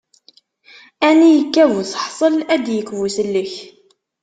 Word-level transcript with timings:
Ani 1.07 1.27
yekka 1.35 1.65
buseḥṣel 1.71 2.35
ad 2.53 2.61
d-yekk 2.65 2.89
busellek. 2.99 3.53